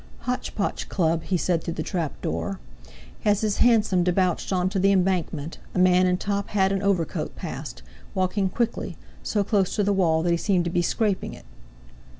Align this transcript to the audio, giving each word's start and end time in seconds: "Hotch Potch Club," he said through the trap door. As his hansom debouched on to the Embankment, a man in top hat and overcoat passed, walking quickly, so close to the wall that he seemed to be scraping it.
"Hotch 0.21 0.55
Potch 0.55 0.89
Club," 0.89 1.21
he 1.21 1.37
said 1.37 1.63
through 1.63 1.75
the 1.75 1.83
trap 1.83 2.19
door. 2.23 2.59
As 3.23 3.41
his 3.41 3.57
hansom 3.57 4.03
debouched 4.03 4.51
on 4.51 4.67
to 4.69 4.79
the 4.79 4.91
Embankment, 4.91 5.59
a 5.75 5.77
man 5.77 6.07
in 6.07 6.17
top 6.17 6.47
hat 6.49 6.71
and 6.71 6.81
overcoat 6.81 7.35
passed, 7.35 7.83
walking 8.15 8.49
quickly, 8.49 8.97
so 9.21 9.43
close 9.43 9.75
to 9.75 9.83
the 9.83 9.93
wall 9.93 10.23
that 10.23 10.31
he 10.31 10.37
seemed 10.37 10.63
to 10.65 10.71
be 10.71 10.81
scraping 10.81 11.35
it. 11.35 11.45